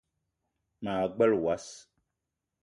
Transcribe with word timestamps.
Ma 0.83 0.93
gbele 1.15 1.35
wass 1.43 1.67